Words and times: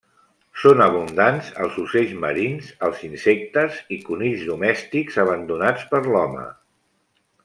Són 0.59 0.79
abundants 0.85 1.49
els 1.65 1.75
ocells 1.83 2.15
marins, 2.23 2.71
els 2.89 3.03
insectes 3.09 3.77
i 3.97 4.01
conills 4.07 4.47
domèstics 4.51 5.19
abandonats 5.25 5.85
per 5.93 6.03
l'home. 6.09 6.47